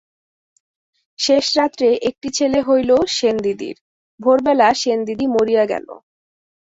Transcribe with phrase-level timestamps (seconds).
[1.19, 3.77] শেষ রাত্রে একটি ছেলে হইল সেনদিদির,
[4.19, 5.87] ভোরবেলা সেনদিদি মরিয়া গেল।